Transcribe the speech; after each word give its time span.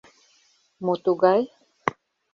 Мо 0.85 0.93
тугай? 1.03 1.41